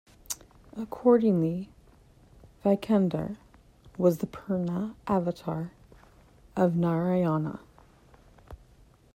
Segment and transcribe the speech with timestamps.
[0.75, 1.69] Accordingly,
[2.65, 3.37] Vaikundar
[3.99, 5.73] was the Purna avatar
[6.55, 7.59] of Narayana.